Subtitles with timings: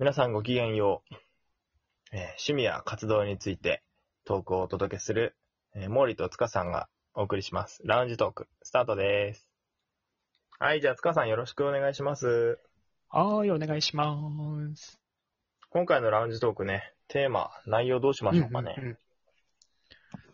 [0.00, 1.14] 皆さんごきげんよう。
[2.12, 3.82] えー趣味や活動について
[4.24, 5.36] トークをお届けする、
[5.74, 7.82] えー、毛利と塚さんがお送りします。
[7.84, 9.46] ラウンジトーク、スタートです。
[10.58, 12.58] はい、じゃあ塚さんよろしくお願いします。
[13.10, 14.16] はーい、お願いしま
[14.74, 14.98] す。
[15.68, 18.76] 今回のラウンジトークね、テーマ、内容どうしましょうかね。
[18.78, 18.98] うんうんうん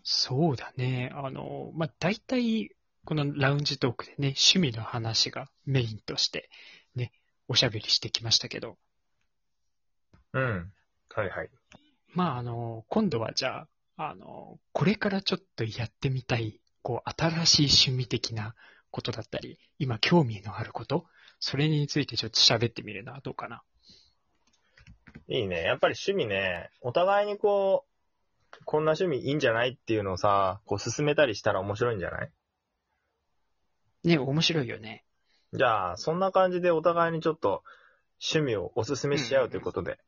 [0.09, 1.11] そうだね。
[1.13, 2.71] あの、まあ、大体、
[3.05, 6.49] このラウンジトークでね、趣味の話がメインとして、
[6.95, 7.11] ね、
[7.49, 8.79] おしゃべりしてきましたけど、
[10.37, 10.73] うん。
[11.15, 11.51] はいはい。
[12.15, 18.55] まあ、あの、今度はじゃあ、あの、これからちょっとやってみたい、こう、新しい趣味的な
[18.91, 21.07] ことだったり、今興味のあること、
[21.41, 23.63] それについてちょっと喋ってみるのはどうかな。
[25.29, 25.63] いいね。
[25.63, 27.87] やっぱり趣味ね、お互いにこ
[28.53, 32.31] う、こんな趣味いいんじゃないっていうのをさ、こう進めたりしたら面白いんじゃない？
[34.05, 35.05] ね、面白いよね。
[35.53, 37.65] じゃあ、そんな感じでお互いにちょっと
[38.35, 39.99] 趣味をおすすめし合うということで、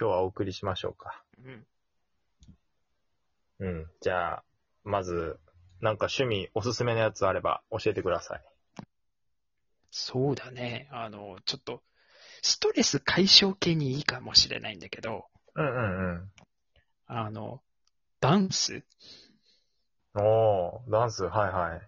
[0.00, 1.24] 今日はお送りしましょうか。
[1.44, 1.66] うん。
[3.58, 3.86] うん。
[4.00, 4.44] じゃあ、
[4.84, 5.40] まず、
[5.80, 8.42] なんか趣味おすすめのやつあれば教えてください。
[9.90, 10.88] そうだね。
[10.92, 11.82] あの、ちょっと、
[12.42, 16.30] ストレス解消系にいいかもしれないんだけど、うんうん
[17.06, 17.60] あの、
[18.20, 18.84] ダンス
[20.14, 20.22] うん。
[20.22, 21.80] おー、ダンス、はいはい。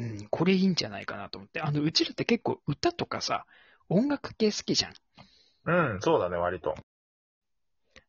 [0.00, 1.60] うん、これいいんじゃないかなと思って。
[1.60, 3.46] あの、うちらって結構歌とかさ、
[3.88, 4.94] 音楽系好きじゃん。
[5.66, 6.74] うん、そうだね、割と。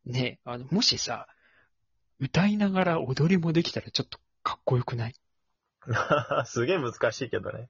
[0.05, 1.27] ね、あの、もしさ、
[2.19, 5.15] 歌いながら踊りもできたらちょっとかっこよくない？
[6.45, 7.69] すげえ難しいけどね。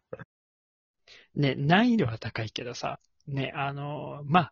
[1.36, 4.52] ね、難易度は高いけどさ、ね、あの、まあ、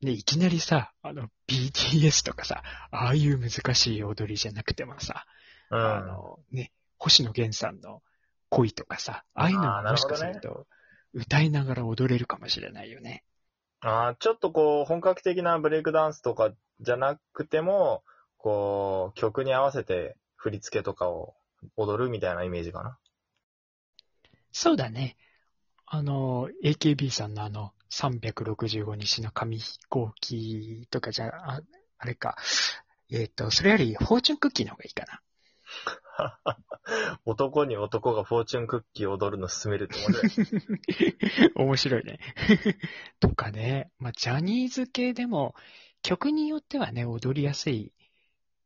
[0.00, 5.24] ね、いきなりさ、あの、BTS とかさ、ああいう難しい踊りじゃなくてもさ、
[5.70, 5.78] うん。
[5.78, 8.02] あの、ね、星野源さんの
[8.50, 10.66] 恋とかさ、ああいうのあーなるももしかすると、
[11.12, 13.24] 歌いながら踊れるかもしれないよね。
[13.80, 18.02] あーちょっとこう、本格的なブレイクダンスとかじゃなくても、
[18.36, 21.34] こう、曲に合わせて振り付けとかを
[21.76, 22.98] 踊るみたいなイメージかな。
[24.52, 25.16] そうだね。
[25.86, 31.60] あの、AKB さんのあの、365日の紙飛行機とかじゃ、あ
[31.98, 32.36] あれか。
[33.10, 35.22] えっ、と、それより、フォーチュンクッキーの方がいいかな。
[37.24, 41.52] 男に男がフォーチュンクッキーを踊るの勧めるって面白い。
[41.54, 42.18] 面白いね。
[43.20, 45.54] とかね、まあ、ジャニーズ系でも、
[46.06, 47.92] 曲によってはね、踊りやすい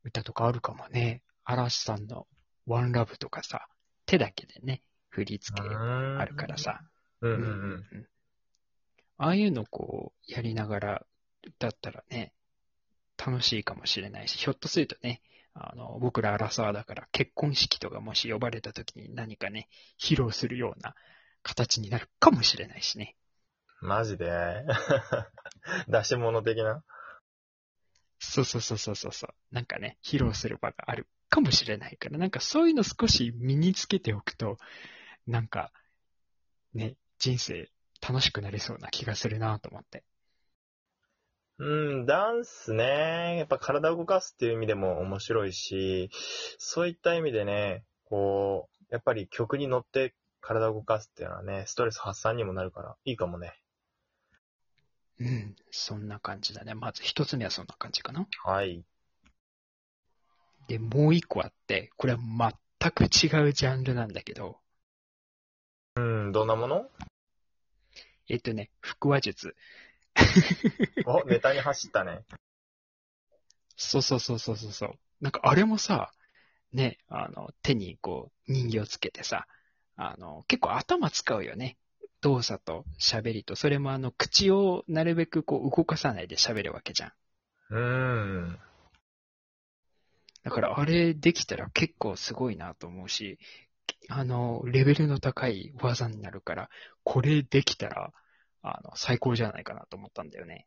[0.05, 1.23] 歌とかあるかもね。
[1.43, 2.27] 嵐さんの
[2.67, 3.67] ワンラブとかさ、
[4.05, 6.59] 手だけでね、振り付けああるから。
[6.59, 6.83] さ。
[7.23, 8.07] うんうんうんうん
[9.17, 11.07] ああいうのこう、やりながら
[11.47, 12.33] 歌ったらね、
[13.19, 15.21] 楽しいかもしれないし、ひょっとするとね、
[15.55, 19.69] あの、僕らアラサーだから結婚式とかもし呼ばれた時に何かね、
[19.99, 20.95] 披露するような
[21.43, 23.17] 形になるかもしれないしね。
[23.83, 23.89] うん。
[23.89, 24.65] マジで？
[25.89, 26.83] 出し物的な？
[28.21, 29.35] そうそうそうそうそうそう。
[29.51, 34.59] なんかね、披露する場があるかもしれないから、なんかそういうの少し身につけておくと、
[35.27, 35.73] なんか、
[36.75, 37.71] ね、人生
[38.07, 40.05] 楽しくなりそうな気がするなと思って。
[41.59, 41.65] う
[42.03, 43.37] ん、ダンスね。
[43.39, 46.11] やっぱ体を動かすっていう意味でも面白いし、
[46.59, 53.55] そういった意味でね、こう、やっぱり曲に乗って体を動かすっていうのはね、ストレス発散にもなるから、いいかもね。
[55.21, 56.75] うん、そんな感じだね。
[56.75, 58.27] まず一つ目はそんな感じかな。
[58.43, 58.83] はい。
[60.67, 62.19] で、もう一個あって、これは
[62.81, 64.59] 全く違うジャンルなんだけど、
[65.97, 66.89] うん、どんなもの？
[68.29, 69.57] えっとね、腹話術。
[71.05, 72.21] お、ネタに走ったね。
[73.77, 74.99] そうそうそうそうそうそう。
[75.21, 76.13] なんかあれもさ、
[76.73, 79.47] ね、あの、手にこう人形つけてさ、
[79.97, 81.77] あの、結構頭使うよね。
[82.21, 87.13] 動作と喋りと、それもあの、口をなるべくこう動かさないで喋るわけじゃん。
[87.71, 88.59] うん。
[90.43, 93.39] だからあれできたら結構すごいなと思うし、
[94.09, 96.71] あの、レベルの高い技になるから、
[97.05, 98.13] これできたら、
[98.63, 100.67] あの、最高じゃないかなと思ったんだよね。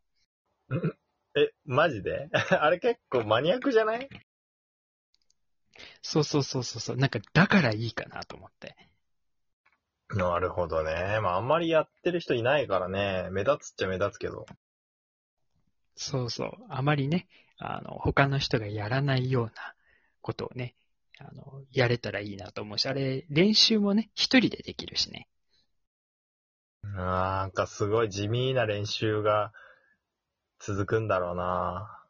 [1.36, 2.28] え、マジで？
[2.32, 4.08] あれ結構マニアックじゃない？
[6.02, 6.96] そうそうそうそうそう。
[6.96, 8.76] なんか、だからいいかなと思って。
[10.08, 11.18] なるほどね。
[11.20, 13.28] まあ、あんまりやってる人いないからね。
[13.30, 14.46] 目立つっちゃ目立つけど。
[15.96, 16.50] そうそう。
[16.68, 17.26] あまりね、
[17.58, 19.52] あの、他の人がやらないような
[20.20, 20.74] ことをね、
[21.18, 25.28] あの、やれたらいいなと思うし、あれ、練習もね、一人でできるしね。
[26.82, 29.52] なんかすごい地味な練習が
[30.60, 32.00] 続くんだろうな。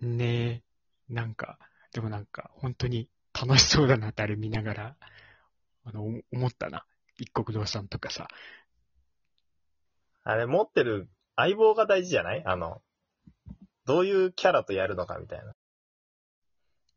[0.00, 0.62] ね
[1.10, 1.12] え。
[1.12, 1.58] なんか、
[1.92, 4.96] でもなんか、本当に楽しそうだなってあれ見ながら、
[5.88, 6.84] あの、思ったな。
[7.16, 8.28] 一国堂さんとかさ。
[10.22, 12.42] あれ持ってる相棒が大事じゃない？
[12.44, 12.82] あの、
[13.86, 15.52] どういうキャラとやるのかみたいな。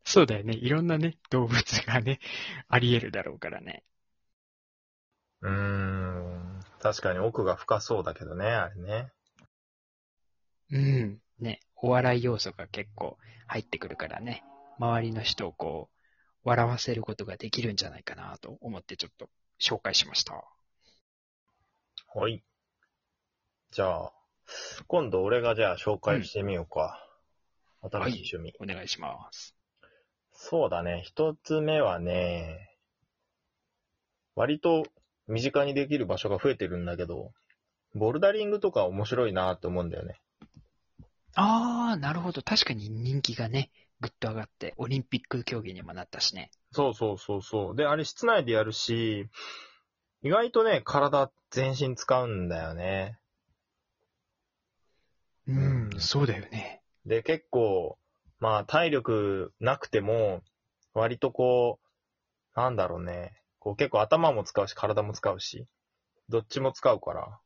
[0.04, 0.54] そうだよね。
[0.54, 2.20] いろんなね、動物がね、
[2.68, 3.82] あり得るだろうからね。
[5.40, 6.60] うーん。
[6.80, 9.12] 確かに奥が深そうだけどね、あれね。
[10.70, 11.18] うん。
[11.38, 13.16] ね、お笑い要素が結構
[13.46, 14.44] 入ってくるからね。
[14.78, 15.96] 周りの人をこう、
[16.44, 19.28] 笑わせることができるんじゃないかなと思ってちょっと
[19.60, 20.44] 紹介しました。
[22.14, 22.42] はい。
[23.70, 24.12] じゃあ、
[24.86, 26.98] 今度俺がじゃあ紹介してみようか。
[27.90, 28.54] 新しい趣味。
[28.60, 29.56] お願いします。
[30.32, 31.02] そうだね。
[31.04, 32.76] 一つ目はね、
[34.34, 34.84] 割と
[35.28, 37.32] 身近にできる場所が増えてるんだけど、
[37.94, 40.20] ボルダリングとか面白いなって思うんだよね。
[41.34, 42.42] あー、なるほど。
[42.42, 43.70] 確かに人気がね、
[44.02, 46.50] ぐっと上がって、オリンピック競技にもなったしね。
[46.72, 47.76] そうそうそうそう。
[47.76, 49.28] で、あれ室内でやるし、
[50.22, 53.18] 意外とね、体全身使うんだよね。
[55.46, 56.82] うん、そうだよね。
[57.06, 57.96] で、結構、
[58.40, 60.42] まあ体力なくても、
[60.94, 61.78] 割とこ
[62.56, 65.66] う、なんだろうね、こう結構頭も使うし、体も使うし、
[66.28, 67.38] どっちも使うから、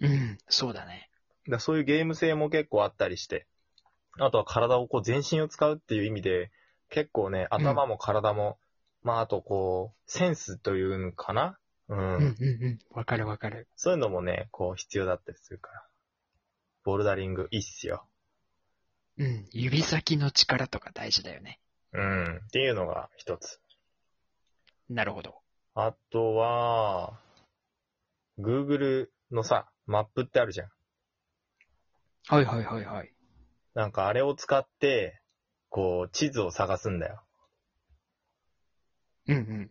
[0.00, 1.10] うん、そうだね。
[1.48, 3.46] だそういうゲーム性も結構あったりして、
[4.18, 6.50] あとは体をこう全身を使うっていう意味で、
[6.90, 8.58] 結構ね、頭も体も、
[9.02, 11.58] まああとこう、センスというのかな？
[11.88, 11.98] うん。
[11.98, 12.78] うん、うん、うん。
[12.90, 13.68] わかるわかる。
[13.76, 15.82] そういうのもね、こう必要だったりするから。
[16.84, 18.06] ボルダリングいいっすよ。
[19.18, 21.60] うん、指先の力とか大事だよね。
[21.92, 22.36] うん。
[22.38, 23.60] っていうのが一つ。
[24.88, 25.34] なるほど。
[25.74, 27.18] あとは、
[28.38, 30.68] Google のさ、マップってあるじゃん。
[32.28, 33.12] はいはいはいはい。
[33.74, 35.20] なんかあれを使って、
[35.68, 37.22] こう、地図を探すんだよ。
[39.28, 39.70] うん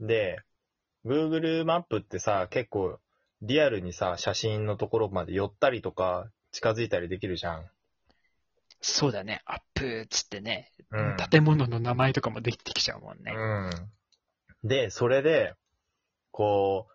[0.00, 0.06] うん。
[0.06, 0.40] で、
[1.04, 2.98] Google マップってさ、結構
[3.42, 7.66] リアルにさ、写真のところまで寄ったりとか、近づいたりできるじゃん。
[8.80, 9.42] そうだね。
[9.44, 11.16] アップーっつってね、うん。
[11.30, 13.32] 建物の名前とかもできてきちゃうもんね。
[13.34, 14.68] うん。
[14.68, 15.54] で、それで、
[16.30, 16.92] こう、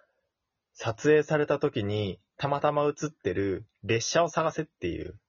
[0.73, 5.19] 撮影された時に、たまたま映ってる列車を探せっていう。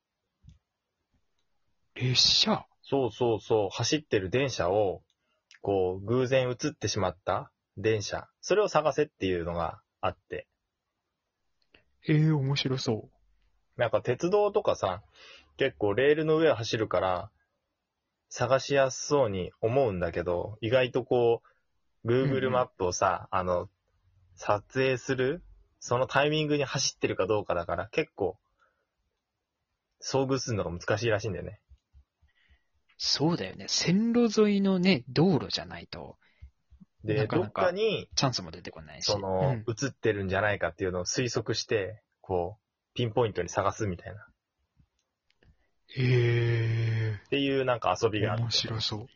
[2.01, 5.03] 列車そうそうそう、走ってる電車を、
[5.63, 8.29] こう、偶然映ってしまった電車。
[8.41, 10.47] それを探せっていうのがあって。
[12.09, 13.09] ええー、面白そ
[13.77, 15.03] なんか鉄道とかさ、
[15.57, 17.31] 結構レールの上を走るから、
[18.31, 21.43] 探しやすそうに思うんだけど、意外とこ
[22.05, 23.69] う、うんう Google んマップをさ、あの、
[24.37, 25.43] 撮影する、
[25.81, 28.39] そのタイミングに走ってるかどうかだから、結構、
[30.01, 31.61] 遭遇するのが難しいらしいんだよね。
[32.99, 33.03] う。
[33.03, 33.67] そうだよね。
[33.69, 36.19] 線路沿いのね、道路じゃないと、
[37.05, 39.07] で、なかなかどっかに、チャンスも出てこないし。
[39.07, 44.21] その、うん映ってるんじゃないかっていうのを推測して、こう、ピンポイントに探すみたいな。
[44.21, 44.25] っ
[45.97, 49.07] へていうなんか遊びえ、があって面白そう。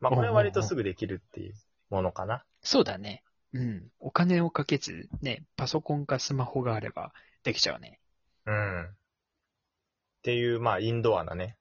[0.00, 1.54] まあこれは割とすぐできるっていう
[1.88, 2.44] ものかな。
[2.62, 3.22] そうだね。
[3.52, 3.90] うん。
[4.00, 7.12] お金をかけず、ね、パソコンかスマホがあれば
[7.42, 8.00] できちゃうね。
[8.46, 8.84] うん。
[8.86, 11.56] っていう、まあ、インドアなね、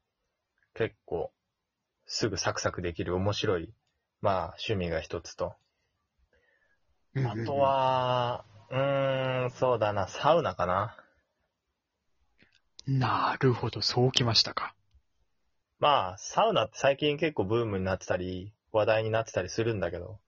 [0.73, 1.31] 結構、
[2.11, 3.71] すぐサクサクできる面白い、
[4.19, 5.53] まあ、趣味が一つと。
[7.15, 10.97] あと、は、うーん、そうだな、サウナかな。
[12.87, 14.73] なるほど、そうきましたか。
[15.77, 20.19] まあ、サウナって最近結構ブームになってたり、話題になってたりするんだけど、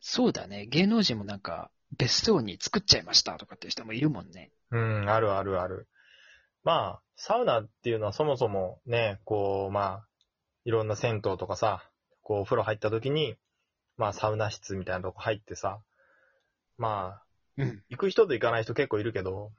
[0.00, 0.66] そうだね。
[0.66, 4.52] 芸能人もなんか、別荘に作っちゃいましたとかっていう人もいるもんね。
[4.70, 5.88] うん、あるあるある。
[6.62, 10.06] まあ、サウナっていうのはそもそもね、こう、まあ、
[10.66, 11.88] いろんな銭湯とかさ、
[12.22, 13.36] こう、お風呂入った時に、
[13.96, 15.80] まあ、サウナ室みたいなとこ入ってさ、
[16.76, 17.22] まあ、
[17.56, 17.82] うん。
[17.88, 19.52] 行く人と行かない人結構いるけど、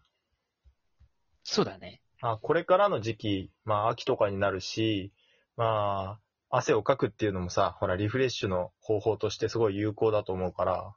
[1.44, 2.02] そうだね。
[2.22, 5.14] あこれからの時期、まあ、秋とかになるし、
[5.56, 10.94] まあ、汗をかくっていうのもさ、ほら、リフレッシュの方法としてすごい有効だと思うから、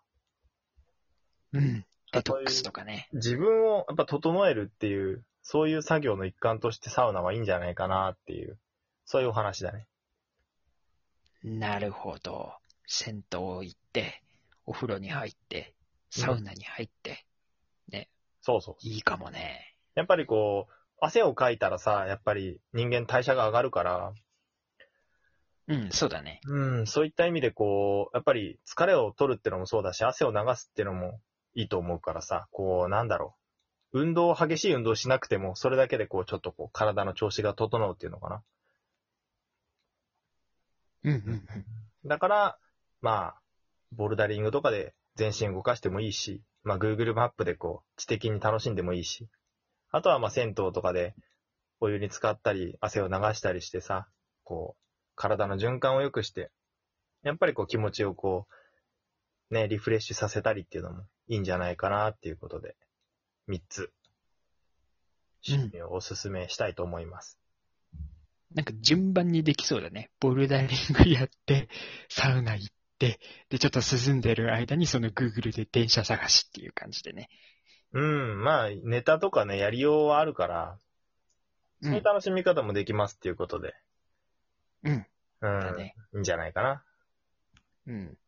[1.52, 1.84] うん。
[2.12, 3.08] デトックスとかね。
[3.12, 8.58] 自分をやっぱ整えるっていう、そういう作業の一環としてサウナはいいんじゃないかなっていう、
[9.04, 9.86] そういうお話だね。
[11.42, 12.52] なるほど。
[12.86, 14.22] 銭湯行って、
[14.66, 15.74] お風呂に入って、
[16.10, 17.26] サウナに入って、
[18.42, 18.76] そうそう。
[18.80, 19.76] いいかもね。
[19.94, 24.12] やっぱりこう、汗をかいたらさ、やっぱり人間代謝が上がるから、
[25.68, 26.40] うん、そうだね。
[26.46, 31.20] うん、そういった意味でこう、やっぱり疲れを取るってのもそうだし、汗を流すってのも
[31.54, 33.36] いいと思うからさ、こう、なんだろ
[33.92, 34.00] う。
[34.00, 38.42] 運動、激しい運動しなくても、それだけでこう、ちょっとこう、体の調子が整うっていうのかな。
[41.04, 41.44] うん、うん、うん。
[42.08, 42.58] だから、
[43.00, 43.42] まあ、
[43.92, 49.28] ボルダリングとかで全身動かしてもいいし、まあ、Google マップでこう、知的に楽しんでもいいし、
[49.90, 51.14] あとはまあ銭湯とかで
[51.80, 54.06] お湯に浸かったり、汗を流したりしてさ、
[54.44, 54.82] こう、
[55.16, 56.50] 体の循環を良くして、
[57.22, 58.46] やっぱりこう気持ちをこ
[59.50, 62.76] う、ね、リフレッシュさせたりっていうのもいいんじゃないかなっていうことで、
[63.48, 63.92] 3つ、
[65.46, 67.39] 趣味をおすすめしたいと思います。
[68.54, 70.10] なんか順番にできそうだね。
[70.20, 71.68] ボルダリングやって、
[72.08, 77.28] サウナ行って、で、ちょっと涼んでる間にその Google で電車探しっていう感じでね。
[77.92, 80.78] うん、まあ、ネタとかね、やりようはあるから、
[81.82, 83.74] そういう楽しみ方もできますっていうことで、
[84.84, 85.06] うん。
[85.42, 86.84] うん、だねいいんじゃないかな。
[87.86, 88.18] うん。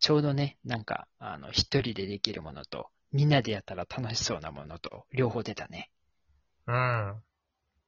[0.00, 5.90] ちょうどね、なんか、あの、一人でできるものと、みんなでやったら楽しそうなものと、両方出たね。
[6.66, 7.12] うん。
[7.12, 7.22] っ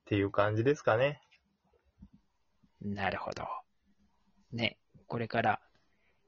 [0.07, 1.21] ていう感じですかね。
[2.83, 3.47] なるほど。
[4.53, 5.61] ね、これから、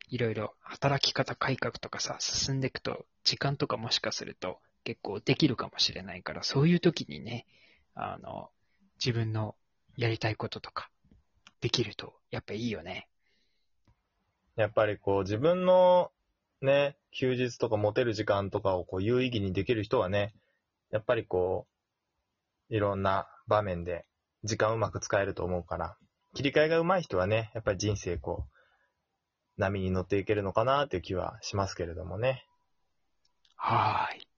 [0.09, 7.47] いろいろ働き方改革とかさ、進んでいくと、時間とかもしかすると結構できるかもしれないから、そういう時にね、
[7.95, 8.51] あの、
[8.97, 9.57] 自分の
[9.97, 10.91] やりたいこととか、
[11.61, 13.09] できると、やっぱいいよね。
[14.57, 16.13] やっぱりこう、自分の
[16.61, 20.35] ね、休日とか持てる時間とかをこう有意義にできる人はね、
[20.91, 21.67] やっぱりこ
[22.71, 24.07] う、いろんな場面で
[24.45, 25.97] 時間うまく使えると思うから、
[26.35, 32.47] 切り替えが上手い人はね、やっぱり人生こう、波に乗っていけるのかなっていう気はしますけれどもね。
[33.57, 34.29] はーい。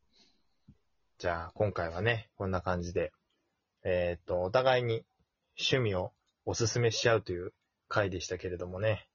[1.19, 3.13] じゃあ、今回はね、こんな感じで、
[3.85, 5.05] えーっと、お互いに
[5.57, 6.13] 趣味を
[6.45, 7.53] おすすめし合うという
[7.89, 9.09] 回でしたけれどもね、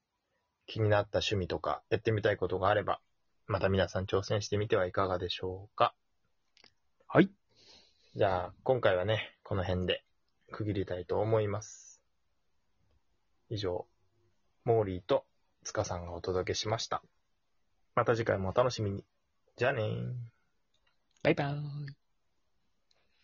[0.66, 3.00] 気になった趣味とかやってみたいことがあれば、
[3.46, 5.94] また皆さん挑戦してみてはいかがでしょうか。
[7.06, 7.30] はい。
[8.14, 10.02] じゃあ、今回はね、この辺で
[10.50, 11.89] 区切りたいと思います。
[13.50, 13.84] 以上、
[14.64, 15.26] モーリーと
[15.64, 17.02] 塚さんがお届けしました。
[17.94, 19.04] また次回もお楽しみに。
[19.56, 20.12] じゃあねー。
[21.22, 21.99] バイバーイ。